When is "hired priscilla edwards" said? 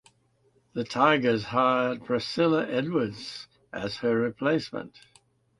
1.43-3.47